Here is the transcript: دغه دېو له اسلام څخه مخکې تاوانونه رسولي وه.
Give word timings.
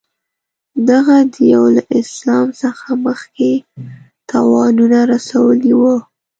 دغه 0.89 1.15
دېو 1.35 1.63
له 1.75 1.83
اسلام 1.99 2.47
څخه 2.61 2.87
مخکې 3.05 3.51
تاوانونه 4.29 4.97
رسولي 5.13 5.73
وه. 5.81 5.95